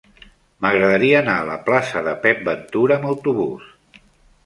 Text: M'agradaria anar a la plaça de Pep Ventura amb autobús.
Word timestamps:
M'agradaria 0.65 1.19
anar 1.19 1.35
a 1.43 1.45
la 1.51 1.59
plaça 1.69 2.03
de 2.09 2.17
Pep 2.27 2.43
Ventura 2.51 3.01
amb 3.01 3.11
autobús. 3.15 3.73